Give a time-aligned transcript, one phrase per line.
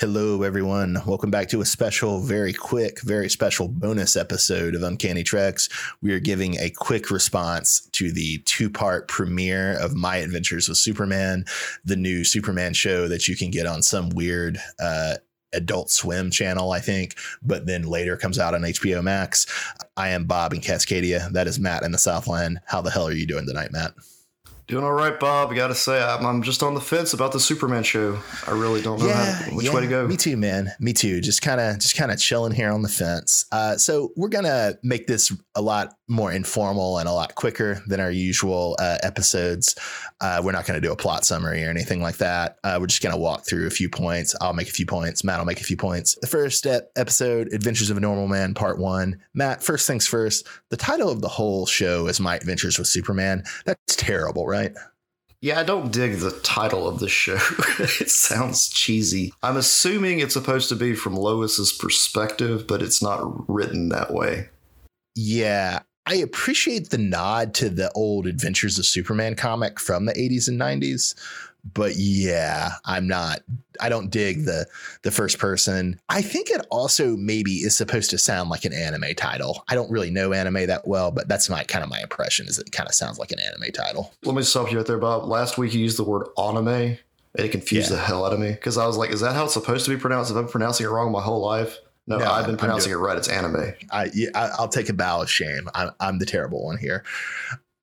[0.00, 0.96] Hello, everyone.
[1.06, 5.68] Welcome back to a special, very quick, very special bonus episode of Uncanny Treks.
[6.00, 10.78] We are giving a quick response to the two part premiere of My Adventures with
[10.78, 11.44] Superman,
[11.84, 15.16] the new Superman show that you can get on some weird uh,
[15.52, 19.44] Adult Swim channel, I think, but then later comes out on HBO Max.
[19.98, 21.30] I am Bob in Cascadia.
[21.30, 22.60] That is Matt in the Southland.
[22.64, 23.92] How the hell are you doing tonight, Matt?
[24.70, 25.50] Doing all right, Bob.
[25.50, 28.16] I got to say, I'm, I'm, just on the fence about the Superman show.
[28.46, 30.06] I really don't know yeah, how, which yeah, way to go.
[30.06, 30.70] Me too, man.
[30.78, 31.20] Me too.
[31.20, 33.46] Just kind of, just kind of chilling here on the fence.
[33.50, 38.00] Uh, so we're gonna make this a lot more informal and a lot quicker than
[38.00, 39.76] our usual uh, episodes.
[40.20, 42.58] Uh, we're not going to do a plot summary or anything like that.
[42.64, 44.34] Uh, we're just going to walk through a few points.
[44.40, 45.22] I'll make a few points.
[45.22, 46.16] Matt will make a few points.
[46.20, 49.20] The first episode, Adventures of a Normal Man, Part One.
[49.34, 50.46] Matt, first things first.
[50.70, 53.44] The title of the whole show is My Adventures with Superman.
[53.64, 54.59] That's terrible, right?
[55.42, 57.38] Yeah, I don't dig the title of the show.
[57.78, 59.32] it sounds cheesy.
[59.42, 64.50] I'm assuming it's supposed to be from Lois's perspective, but it's not written that way.
[65.16, 70.48] Yeah, I appreciate the nod to the old Adventures of Superman comic from the 80s
[70.48, 71.14] and 90s,
[71.72, 73.42] but yeah, I'm not.
[73.80, 74.66] I don't dig the
[75.02, 76.00] the first person.
[76.08, 79.62] I think it also maybe is supposed to sound like an anime title.
[79.68, 82.48] I don't really know anime that well, but that's my kind of my impression.
[82.48, 84.12] Is it kind of sounds like an anime title?
[84.24, 85.28] Let me stop you right there, Bob.
[85.28, 86.98] Last week you used the word anime, and
[87.36, 87.98] it confused yeah.
[87.98, 89.92] the hell out of me because I was like, "Is that how it's supposed to
[89.92, 91.78] be pronounced?" If I'm pronouncing it wrong my whole life.
[92.10, 93.16] No, no I've been pronouncing it right.
[93.16, 93.72] It's anime.
[93.90, 95.68] I, yeah, I, will take a bow of shame.
[95.74, 97.04] I'm, I'm the terrible one here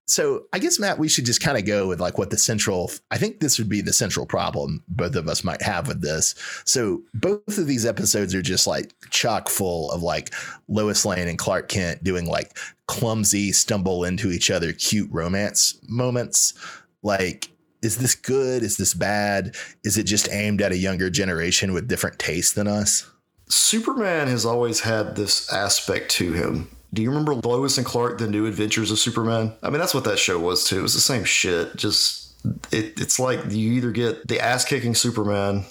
[0.09, 2.89] so I guess Matt, we should just kind of go with like what the central.
[3.11, 6.33] I think this would be the central problem both of us might have with this.
[6.63, 10.33] So both of these episodes are just like chock full of like
[10.69, 16.53] Lois Lane and Clark Kent doing like clumsy stumble into each other cute romance moments.
[17.03, 17.49] Like,
[17.81, 18.63] is this good?
[18.63, 19.55] Is this bad?
[19.83, 23.09] Is it just aimed at a younger generation with different tastes than us?
[23.47, 28.27] Superman has always had this aspect to him do you remember Lois and Clark, The
[28.27, 29.53] New Adventures of Superman?
[29.61, 30.79] I mean, that's what that show was too.
[30.79, 31.75] It was the same shit.
[31.75, 32.33] Just
[32.71, 35.65] it, it's like you either get the ass kicking Superman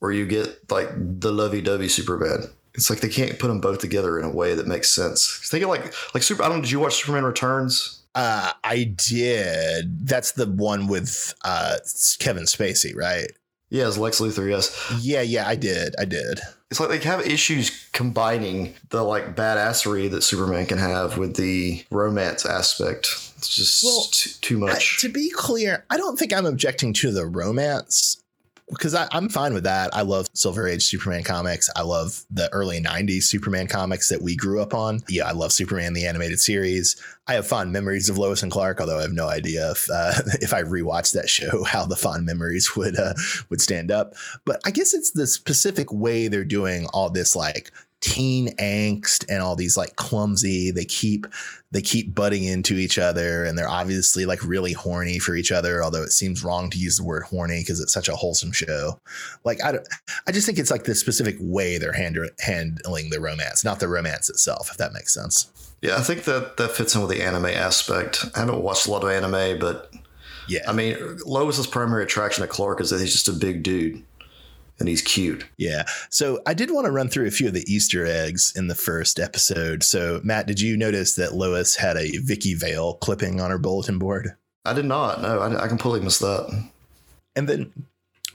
[0.00, 2.48] or you get like the lovey dovey Superman.
[2.74, 5.40] It's like they can't put them both together in a way that makes sense.
[5.50, 6.42] Think of like like Super.
[6.42, 6.58] I don't.
[6.58, 8.02] Know, did you watch Superman Returns?
[8.14, 10.06] Uh, I did.
[10.06, 11.76] That's the one with uh,
[12.18, 13.30] Kevin Spacey, right?
[13.70, 14.50] Yeah, it's Lex Luthor.
[14.50, 14.92] Yes.
[15.00, 15.94] Yeah, yeah, I did.
[15.98, 16.40] I did.
[16.72, 21.84] It's like they have issues combining the like badassery that Superman can have with the
[21.90, 23.08] romance aspect.
[23.36, 24.98] It's just well, too, too much.
[25.02, 28.21] to be clear, I don't think I'm objecting to the romance
[28.70, 29.94] because I'm fine with that.
[29.94, 31.68] I love Silver Age Superman comics.
[31.76, 35.00] I love the early 90s Superman comics that we grew up on.
[35.08, 36.96] Yeah, I love Superman, the animated series.
[37.26, 40.12] I have fond memories of Lois and Clark, although I have no idea if uh,
[40.40, 43.14] if I rewatched that show, how the fond memories would uh,
[43.50, 44.14] would stand up.
[44.44, 47.70] But I guess it's the specific way they're doing all this like
[48.02, 51.24] teen angst and all these like clumsy they keep
[51.70, 55.84] they keep butting into each other and they're obviously like really horny for each other
[55.84, 59.00] although it seems wrong to use the word horny because it's such a wholesome show.
[59.44, 59.86] Like i don't
[60.26, 63.88] i just think it's like the specific way they're hand, handling the romance not the
[63.88, 65.52] romance itself if that makes sense.
[65.80, 68.24] Yeah i think that that fits in with the anime aspect.
[68.34, 69.92] I haven't watched a lot of anime but
[70.48, 70.68] yeah.
[70.68, 74.02] I mean lois's primary attraction to clark is that he's just a big dude
[74.82, 75.44] and he's cute.
[75.58, 75.84] Yeah.
[76.10, 78.74] So I did want to run through a few of the Easter eggs in the
[78.74, 79.84] first episode.
[79.84, 84.00] So Matt, did you notice that Lois had a Vicki Vale clipping on her bulletin
[84.00, 84.32] board?
[84.64, 85.22] I did not.
[85.22, 86.68] No, I, I completely missed that.
[87.36, 87.72] And then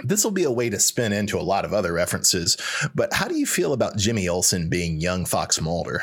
[0.05, 2.55] this will be a way to spin into a lot of other references.
[2.95, 6.01] But how do you feel about Jimmy Olsen being young Fox Mulder?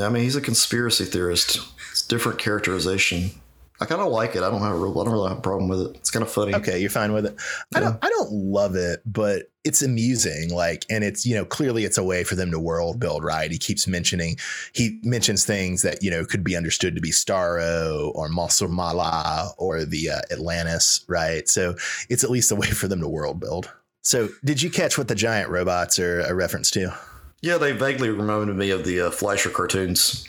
[0.00, 1.58] I mean, he's a conspiracy theorist.
[1.90, 3.32] It's different characterization.
[3.80, 4.42] I kind of like it.
[4.42, 5.96] I don't have a real, I don't really have a problem with it.
[5.96, 6.54] It's kind of funny.
[6.54, 7.34] Okay, you're fine with it.
[7.72, 7.78] Yeah.
[7.78, 10.50] I don't I don't love it, but it's amusing.
[10.50, 13.24] Like, and it's you know clearly it's a way for them to world build.
[13.24, 13.50] Right?
[13.50, 14.36] He keeps mentioning
[14.74, 19.50] he mentions things that you know could be understood to be Starro or Masur Mala
[19.56, 21.04] or the uh, Atlantis.
[21.08, 21.48] Right?
[21.48, 21.74] So
[22.10, 23.70] it's at least a way for them to world build.
[24.02, 26.94] So did you catch what the giant robots are a reference to?
[27.42, 30.28] Yeah, they vaguely reminded me of the uh, Fleischer cartoons.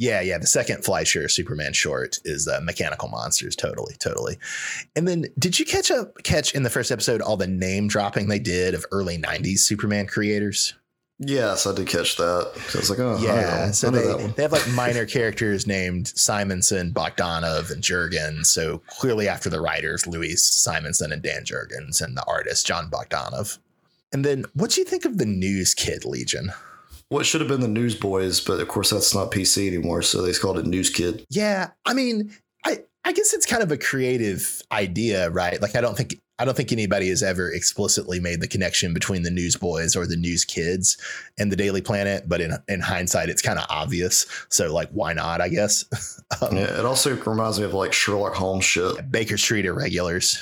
[0.00, 0.38] Yeah, yeah.
[0.38, 3.54] The second Fleischer Superman short is uh, Mechanical Monsters.
[3.54, 4.38] Totally, totally.
[4.96, 8.28] And then, did you catch up catch in the first episode all the name dropping
[8.28, 10.72] they did of early '90s Superman creators?
[11.18, 12.50] Yes, I did catch that.
[12.54, 13.72] I was like, oh, yeah.
[13.72, 18.46] So they, they have like minor characters named Simonson, Bogdanove, and Jurgens.
[18.46, 23.58] So clearly, after the writers, Louise Simonson and Dan Jurgens, and the artist Jon Bogdanove.
[24.14, 26.54] And then, what do you think of the News Kid Legion?
[27.10, 30.32] What should have been the Newsboys, but of course that's not PC anymore, so they
[30.32, 31.26] called it News Kid.
[31.28, 32.32] Yeah, I mean,
[32.64, 35.60] I I guess it's kind of a creative idea, right?
[35.60, 39.24] Like I don't think I don't think anybody has ever explicitly made the connection between
[39.24, 40.96] the Newsboys or the News Kids
[41.36, 44.24] and the Daily Planet, but in in hindsight, it's kind of obvious.
[44.48, 45.40] So, like, why not?
[45.40, 45.84] I guess.
[46.40, 49.10] um, yeah, it also reminds me of like Sherlock Holmes shit.
[49.10, 50.40] Baker Street irregulars.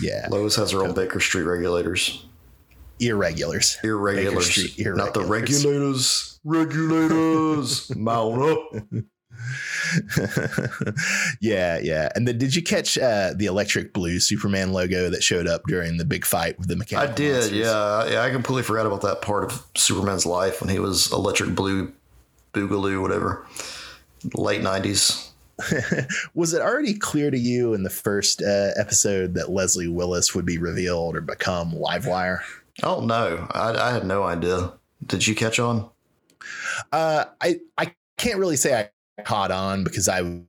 [0.00, 2.24] Yeah, Lois has her own Baker Street regulators.
[3.00, 3.76] Irregulars.
[3.82, 4.50] Irregulars.
[4.50, 4.96] Street, irregulars.
[4.96, 6.40] Not the regulators.
[6.44, 7.94] Regulators.
[7.96, 9.04] Mount up.
[11.40, 12.08] yeah, yeah.
[12.14, 15.96] And then did you catch uh, the electric blue Superman logo that showed up during
[15.96, 17.12] the big fight with the mechanical?
[17.12, 17.34] I did.
[17.34, 17.58] Monsters?
[17.58, 18.22] Yeah, yeah.
[18.22, 21.92] I completely forgot about that part of Superman's life when he was electric blue,
[22.52, 23.46] boogaloo, whatever.
[24.34, 25.32] Late nineties.
[26.34, 30.46] was it already clear to you in the first uh, episode that Leslie Willis would
[30.46, 32.40] be revealed or become Livewire?
[32.82, 34.72] Oh no, I, I had no idea.
[35.06, 35.88] Did you catch on?
[36.92, 40.42] Uh, I I can't really say I caught on because I was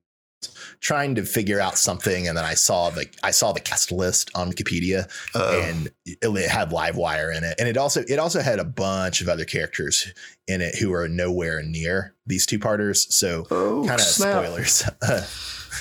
[0.79, 4.29] trying to figure out something and then I saw the I saw the cast list
[4.35, 5.61] on Wikipedia Uh-oh.
[5.61, 9.29] and it had Livewire in it and it also it also had a bunch of
[9.29, 10.13] other characters
[10.47, 14.83] in it who are nowhere near these two parters so oh, kind of spoilers.
[15.01, 15.29] spoilers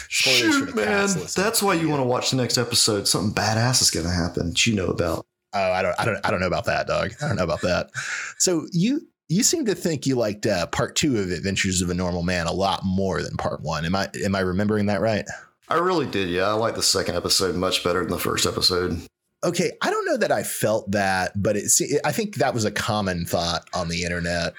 [0.09, 3.07] Shoot, man, that's why you want to watch the next episode.
[3.07, 5.27] Something badass is going to happen that you know about.
[5.55, 7.13] Oh, I don't, I don't, I don't know about that, dog.
[7.23, 7.91] I don't know about that.
[8.39, 11.95] So you, you seem to think you liked uh, part two of Adventures of a
[11.95, 13.85] Normal Man a lot more than part one.
[13.85, 15.25] Am I am I remembering that right?
[15.69, 16.29] I really did.
[16.29, 19.01] Yeah, I like the second episode much better than the first episode.
[19.43, 21.71] Okay, I don't know that I felt that, but it,
[22.05, 24.55] I think that was a common thought on the internet.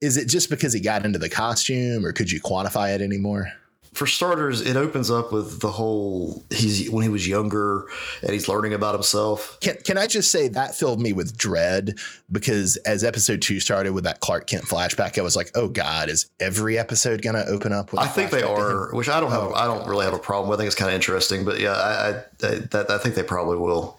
[0.00, 3.50] Is it just because he got into the costume, or could you quantify it anymore?
[3.92, 7.86] For starters, it opens up with the whole he's when he was younger
[8.22, 9.58] and he's learning about himself.
[9.60, 11.98] Can can I just say that filled me with dread
[12.30, 16.08] because as episode two started with that Clark Kent flashback, I was like, oh God,
[16.08, 19.44] is every episode gonna open up with I think they are, which I don't have
[19.44, 19.88] oh, I don't God.
[19.88, 20.58] really have a problem with.
[20.58, 23.22] I think it's kind of interesting, but yeah, I I, I, that, I think they
[23.22, 23.98] probably will.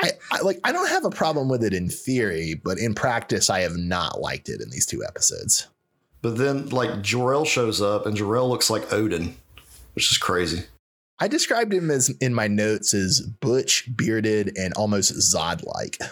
[0.00, 3.50] I, I, like I don't have a problem with it in theory, but in practice
[3.50, 5.66] I have not liked it in these two episodes.
[6.20, 9.36] But then, like, Jor-El shows up, and Jor-El looks like Odin,
[9.94, 10.64] which is crazy.
[11.20, 15.98] I described him as in my notes as butch, bearded, and almost Zod like.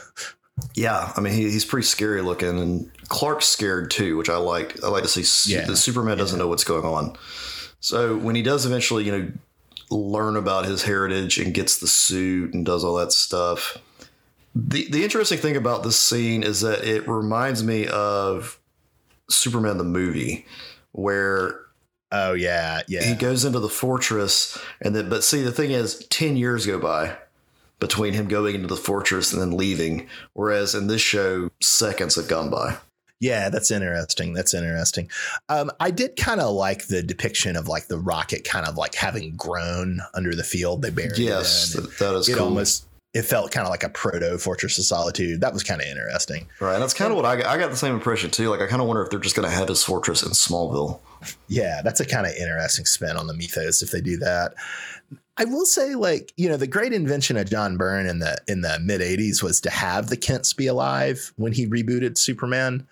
[0.74, 4.82] Yeah, I mean he, he's pretty scary looking, and Clark's scared too, which I like.
[4.82, 5.66] I like to see yeah.
[5.66, 6.44] the Superman doesn't yeah.
[6.44, 7.14] know what's going on.
[7.80, 9.32] So when he does eventually, you know,
[9.90, 13.78] learn about his heritage and gets the suit and does all that stuff.
[14.54, 18.58] The the interesting thing about this scene is that it reminds me of
[19.28, 20.46] Superman the movie,
[20.92, 21.60] where
[22.12, 26.06] oh yeah, yeah, he goes into the fortress, and then but see the thing is,
[26.08, 27.16] ten years go by
[27.78, 32.28] between him going into the fortress and then leaving, whereas in this show, seconds have
[32.28, 32.76] gone by.
[33.20, 34.34] Yeah, that's interesting.
[34.34, 35.10] That's interesting.
[35.48, 38.94] Um, I did kind of like the depiction of like the rocket kind of like
[38.94, 41.16] having grown under the field they buried.
[41.16, 42.46] Yes, that is it cool.
[42.46, 45.40] almost it felt kind of like a proto Fortress of Solitude.
[45.40, 46.46] That was kind of interesting.
[46.60, 46.74] Right.
[46.74, 47.46] And that's kind of what I got.
[47.46, 48.50] I got the same impression too.
[48.50, 51.00] Like I kind of wonder if they're just going to have his fortress in Smallville.
[51.48, 54.52] Yeah, that's a kind of interesting spin on the mythos if they do that.
[55.38, 58.60] I will say, like you know, the great invention of John Byrne in the in
[58.60, 62.86] the mid '80s was to have the Kents be alive when he rebooted Superman.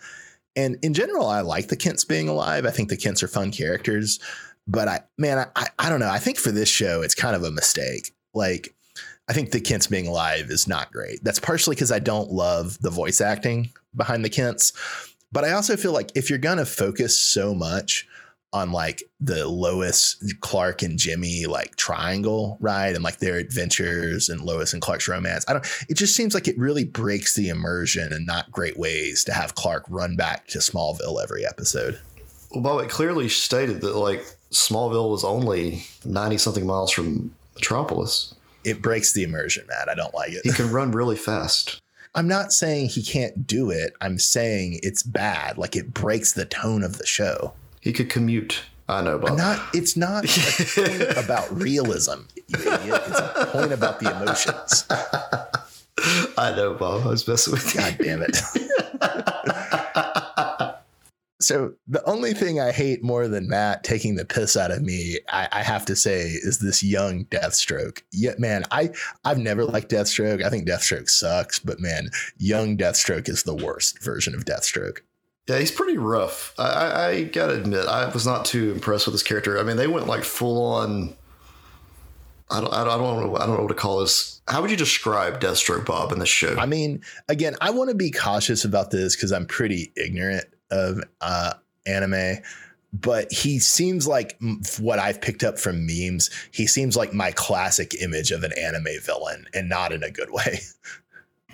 [0.57, 2.65] And in general, I like the Kents being alive.
[2.65, 4.21] I think the Kents are fun characters.
[4.67, 6.09] But I, man, I, I don't know.
[6.09, 8.15] I think for this show, it's kind of a mistake.
[8.33, 8.75] Like
[9.29, 11.25] I think the Kents being alive is not great.
[11.25, 14.73] That's partially because I don't love the voice acting behind the Kents.
[15.33, 18.07] But I also feel like if you're going to focus so much
[18.55, 22.95] on like the Lois, Clark, and Jimmy like triangle, right?
[22.95, 25.45] And like their adventures and Lois and Clark's romance.
[25.49, 29.25] I don't, it just seems like it really breaks the immersion in not great ways
[29.25, 31.99] to have Clark run back to Smallville every episode.
[32.55, 38.83] Well, it clearly stated that like Smallville was only 90 something miles from Metropolis it
[38.83, 39.89] breaks the immersion, Matt.
[39.89, 40.43] I don't like it.
[40.45, 41.81] He can run really fast.
[42.15, 43.95] I'm not saying he can't do it.
[44.01, 45.59] I'm saying it's bad.
[45.59, 47.55] Like it breaks the tone of the show.
[47.81, 48.63] He could commute.
[48.89, 49.37] I know, Bob.
[49.39, 49.61] Not.
[49.75, 50.25] It's not
[51.17, 53.03] about realism, you idiot.
[53.07, 54.85] It's a point about the emotions.
[56.39, 57.07] I know, Bob.
[57.07, 57.81] I was messing with you.
[57.81, 58.37] God damn it.
[61.45, 65.19] So the only thing I hate more than Matt taking the piss out of me,
[65.29, 68.03] I, I, have to say, is this young Deathstroke.
[68.13, 68.91] Yeah, man, I
[69.25, 70.43] I've never liked Deathstroke.
[70.43, 72.09] I think Deathstroke sucks, but man,
[72.39, 75.01] young Deathstroke is the worst version of Deathstroke.
[75.47, 76.55] Yeah, he's pretty rough.
[76.59, 79.59] I, I gotta admit, I was not too impressed with his character.
[79.59, 81.15] I mean, they went like full on.
[82.51, 84.41] I don't, I don't, know, I don't know what to call this.
[84.49, 86.57] How would you describe Deathstroke, Bob, in this show?
[86.59, 91.03] I mean, again, I want to be cautious about this because I'm pretty ignorant of
[91.21, 91.55] uh,
[91.87, 92.39] anime,
[92.93, 94.39] but he seems like
[94.79, 96.31] what I've picked up from memes.
[96.53, 100.31] He seems like my classic image of an anime villain, and not in a good
[100.31, 100.61] way.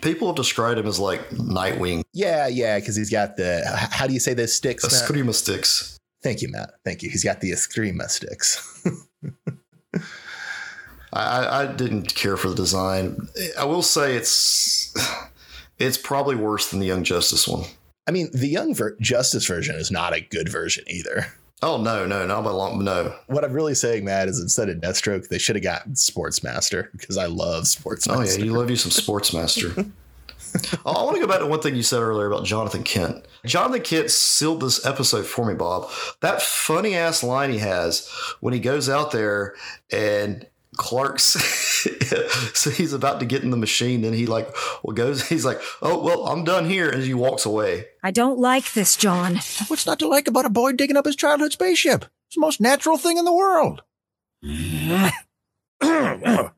[0.02, 2.02] People have described him as like Nightwing.
[2.12, 4.86] Yeah, yeah, because he's got the how do you say those sticks?
[4.86, 5.98] Eskrima sticks.
[6.22, 6.70] Thank you, Matt.
[6.84, 7.10] Thank you.
[7.10, 8.82] He's got the Eskrima sticks.
[11.12, 13.28] I, I didn't care for the design.
[13.58, 14.94] I will say it's
[15.78, 17.64] it's probably worse than the Young Justice one.
[18.06, 21.26] I mean, the Young Ver- Justice version is not a good version either.
[21.62, 22.82] Oh no, no, not by long.
[22.82, 23.14] No.
[23.26, 27.18] What I'm really saying, Matt, is instead of Deathstroke, they should have gotten Sportsmaster because
[27.18, 28.16] I love Sportsmaster.
[28.16, 29.90] Oh yeah, you love you some Sportsmaster.
[30.86, 33.26] oh, I want to go back to one thing you said earlier about Jonathan Kent.
[33.44, 35.90] Jonathan Kent sealed this episode for me, Bob.
[36.20, 38.08] That funny ass line he has
[38.40, 39.54] when he goes out there
[39.92, 41.34] and Clark's
[42.54, 44.48] so he's about to get in the machine and he like
[44.82, 47.86] well goes he's like oh well I'm done here and he walks away.
[48.02, 49.36] I don't like this, John.
[49.68, 52.04] What's not to like about a boy digging up his childhood spaceship?
[52.26, 53.82] It's the most natural thing in the world.
[55.82, 56.52] well,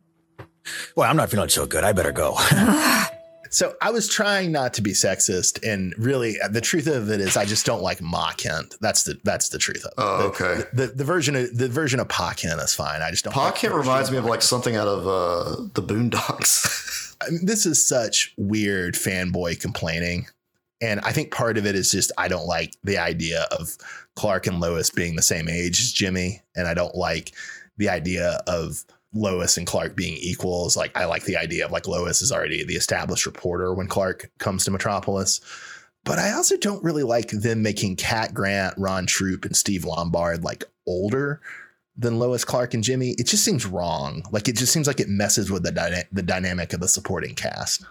[0.99, 1.85] I'm not feeling so good.
[1.85, 2.37] I better go.
[3.53, 7.21] So I was trying not to be sexist, and really, uh, the truth of it
[7.21, 8.77] is, I just don't like Ma Kent.
[8.81, 9.95] That's the that's the truth of it.
[9.99, 10.65] Oh, okay.
[10.73, 13.03] The, the, the version of the version of Pa Kent is fine.
[13.03, 13.35] I just don't.
[13.35, 17.15] Pa like Kent reminds me of like something out of uh, the Boondocks.
[17.21, 20.27] I mean, this is such weird fanboy complaining.
[20.81, 23.77] And I think part of it is just I don't like the idea of
[24.17, 26.41] Clark and Lois being the same age as Jimmy.
[26.57, 27.33] And I don't like
[27.77, 28.83] the idea of
[29.15, 30.77] Lois and Clark being equals.
[30.77, 34.31] Like I like the idea of like Lois is already the established reporter when Clark
[34.39, 35.41] comes to Metropolis.
[36.05, 40.43] But I also don't really like them making Cat Grant, Ron Troupe, and Steve Lombard
[40.43, 41.41] like older
[41.97, 43.11] than Lois Clark and Jimmy.
[43.19, 44.25] It just seems wrong.
[44.33, 47.35] Like it just seems like it messes with the dyna- the dynamic of the supporting
[47.35, 47.85] cast.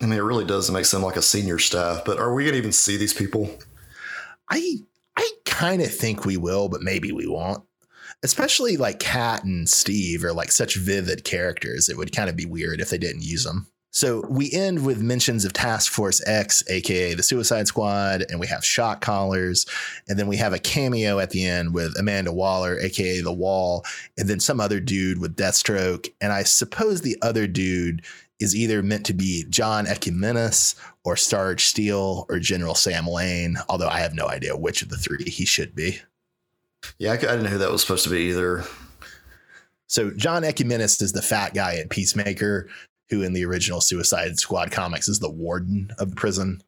[0.00, 2.04] I mean, it really does make them like a senior staff.
[2.04, 3.50] But are we gonna even see these people?
[4.50, 4.76] I
[5.16, 7.62] I kind of think we will, but maybe we won't.
[8.22, 11.88] Especially like Cat and Steve are like such vivid characters.
[11.88, 13.66] It would kind of be weird if they didn't use them.
[13.94, 18.48] So we end with mentions of Task Force X, aka the Suicide Squad, and we
[18.48, 19.66] have shot collars,
[20.08, 23.84] and then we have a cameo at the end with Amanda Waller, aka the Wall,
[24.18, 26.08] and then some other dude with Deathstroke.
[26.20, 28.04] And I suppose the other dude
[28.40, 33.88] is either meant to be John Economos or Sarge Steele or General Sam Lane, although
[33.88, 36.00] I have no idea which of the three he should be.
[36.98, 38.64] Yeah, I, I didn't know who that was supposed to be either.
[39.86, 42.68] So John Economos is the fat guy at Peacemaker,
[43.10, 46.62] who in the original Suicide Squad comics is the warden of the prison.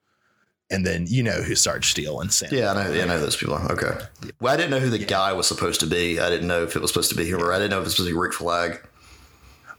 [0.69, 2.51] And then you know who Sarge Steele and Sam.
[2.53, 3.55] Yeah, I know, yeah, I know those people.
[3.55, 3.93] Okay.
[4.41, 6.19] Well, I didn't know who the guy was supposed to be.
[6.19, 7.83] I didn't know if it was supposed to be him or I didn't know if
[7.83, 8.81] it was supposed to be Rick Flag.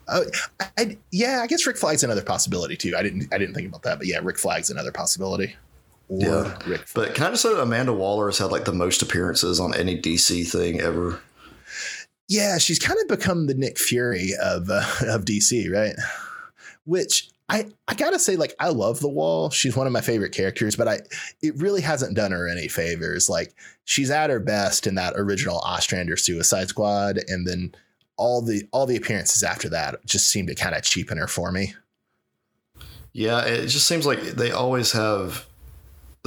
[0.07, 0.23] Oh,
[0.61, 2.95] I, I, yeah, I guess Rick Flag's another possibility too.
[2.97, 5.55] I didn't, I didn't think about that, but yeah, Rick Flag's another possibility.
[6.09, 6.59] Or Yeah.
[6.65, 6.87] Rick.
[6.93, 9.75] But can I just say that Amanda Waller has had like the most appearances on
[9.75, 11.19] any DC thing ever?
[12.29, 15.95] Yeah, she's kind of become the Nick Fury of uh, of DC, right?
[16.85, 19.49] Which I I gotta say, like I love the Wall.
[19.49, 20.99] She's one of my favorite characters, but I
[21.41, 23.29] it really hasn't done her any favors.
[23.29, 23.53] Like
[23.85, 27.73] she's at her best in that original Ostrander Suicide Squad, and then
[28.17, 31.51] all the all the appearances after that just seem to kind of cheapen her for
[31.51, 31.73] me.
[33.13, 35.46] Yeah, it just seems like they always have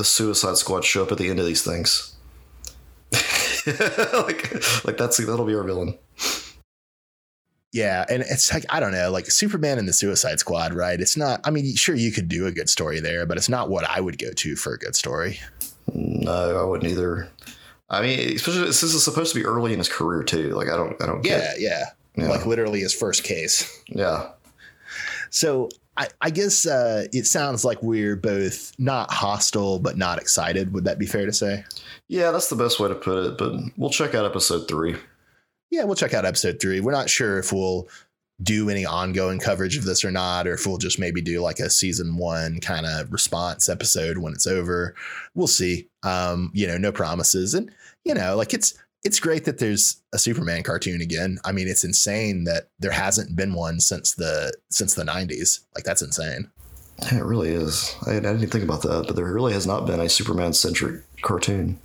[0.01, 2.15] the Suicide Squad show up at the end of these things.
[3.13, 5.99] like, like that's that'll be our villain.
[7.73, 10.99] Yeah, and it's like I don't know, like Superman and the Suicide Squad, right?
[10.99, 11.41] It's not.
[11.45, 14.01] I mean, sure you could do a good story there, but it's not what I
[14.01, 15.39] would go to for a good story.
[15.93, 17.29] No, I wouldn't either.
[17.91, 20.51] I mean, especially this is supposed to be early in his career too.
[20.55, 21.85] Like I don't, I don't Yeah, yeah,
[22.17, 22.29] Yeah.
[22.29, 23.83] like literally his first case.
[23.89, 24.31] Yeah,
[25.31, 25.69] So
[26.01, 30.73] I, I guess uh, it sounds like we're both not hostile but not excited.
[30.73, 31.65] Would that be fair to say?
[32.09, 33.39] yeah, that's the best way to put it.
[33.39, 34.97] But we'll check out episode three.
[35.71, 36.81] Yeah, we'll check out episode three.
[36.81, 37.87] We're not sure if we'll
[38.43, 41.59] do any ongoing coverage of this or not, or if we'll just maybe do like
[41.59, 44.95] a season one kind of response episode when it's over.
[45.35, 45.89] We'll see.
[46.03, 47.53] Um, you know, no promises.
[47.55, 47.71] And,
[48.05, 48.73] you know, like it's
[49.05, 51.39] it's great that there's a Superman cartoon again.
[51.45, 55.61] I mean, it's insane that there hasn't been one since the since the 90s.
[55.75, 56.51] Like that's insane.
[57.05, 57.95] Yeah, it really is.
[58.07, 60.53] I, I didn't even think about that, but there really has not been a Superman
[60.53, 61.81] centric cartoon.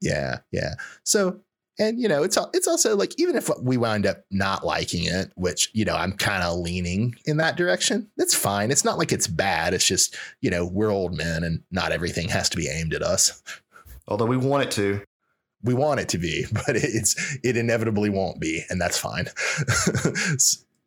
[0.00, 0.74] Yeah, yeah.
[1.04, 1.40] So,
[1.80, 5.32] and you know, it's it's also like even if we wind up not liking it,
[5.34, 8.08] which you know I'm kind of leaning in that direction.
[8.16, 8.70] That's fine.
[8.70, 9.74] It's not like it's bad.
[9.74, 13.02] It's just you know we're old men, and not everything has to be aimed at
[13.02, 13.42] us.
[14.06, 15.00] Although we want it to.
[15.66, 19.26] We want it to be, but it's it inevitably won't be, and that's fine.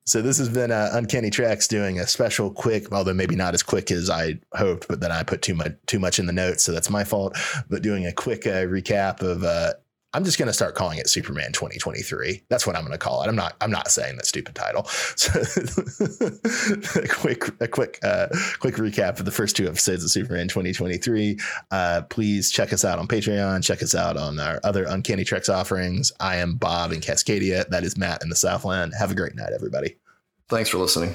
[0.09, 3.61] So this has been uh, Uncanny Treks doing a special quick, although maybe not as
[3.61, 6.63] quick as I hoped, but then I put too much too much in the notes,
[6.63, 7.37] so that's my fault.
[7.69, 9.73] But doing a quick uh, recap of uh,
[10.13, 12.43] I'm just going to start calling it Superman 2023.
[12.49, 13.27] That's what I'm going to call it.
[13.27, 13.55] I'm not.
[13.61, 14.85] I'm not saying that stupid title.
[15.15, 15.39] So,
[16.99, 18.27] a quick, a quick, uh,
[18.59, 21.39] quick recap of the first two episodes of Superman 2023.
[21.69, 23.63] Uh, please check us out on Patreon.
[23.63, 26.11] Check us out on our other Uncanny Treks offerings.
[26.19, 27.67] I am Bob in Cascadia.
[27.69, 28.93] That is Matt in the Southland.
[28.97, 29.97] Have a great night, everybody.
[30.47, 31.13] Thanks for listening.